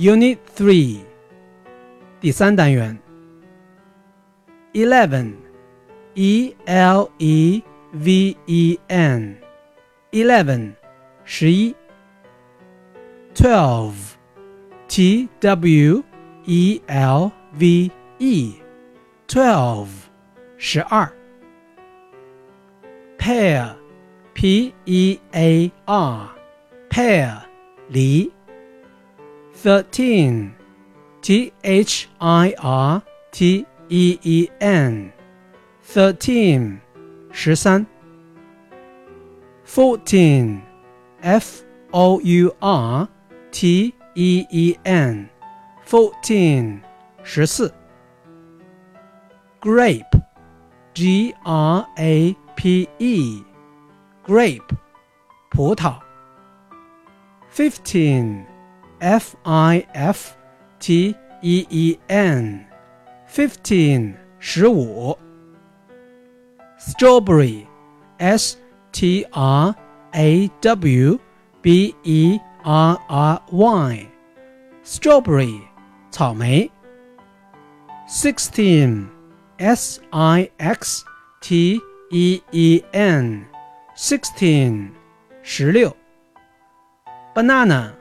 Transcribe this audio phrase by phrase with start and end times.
[0.00, 1.00] Unit Three，
[2.22, 2.98] 第三单元。
[4.72, 10.72] Eleven，E L E V E N，eleven，
[11.24, 11.76] 十一。
[13.34, 16.02] Twelve，T W
[16.46, 19.88] E L V E，twelve，
[20.56, 21.12] 十二。
[23.18, 27.42] Pear，P E A R，pear，
[27.90, 28.32] 梨。
[29.59, 30.53] thirteen,
[31.21, 33.01] T H I R
[33.31, 35.11] T E E N,
[35.83, 36.79] thirteen,
[37.31, 37.85] 十三。
[39.65, 40.61] fourteen,
[41.21, 43.07] F O U R
[43.51, 45.29] T E E N,
[45.85, 46.81] fourteen,
[47.23, 47.73] 十四。
[49.61, 50.21] grape,
[50.93, 53.43] G R A P E,
[54.25, 54.75] grape,
[55.49, 55.99] 葡萄。
[57.51, 58.48] fifteen.
[58.99, 60.35] F I F
[60.79, 62.65] T E E N
[63.27, 65.17] fifteen 十五
[66.79, 67.67] strawberry
[68.17, 68.57] S
[68.91, 69.75] T R
[70.13, 71.19] A W
[71.61, 74.07] B E R R Y
[74.83, 75.61] strawberry
[76.11, 76.71] 草莓
[78.07, 79.07] sixteen
[79.57, 81.03] S I X
[81.41, 83.45] T E E N
[83.95, 84.91] sixteen
[85.43, 85.95] 十六
[87.33, 87.91] banana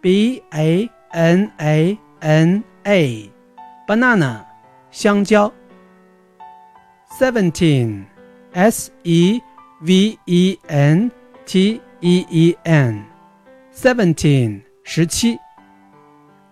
[0.00, 4.44] B A N A N A，banana，
[4.90, 5.52] 香蕉。
[7.18, 9.40] Seventeen，S E
[9.80, 11.10] V E N
[11.44, 15.38] T E E N，seventeen，十七。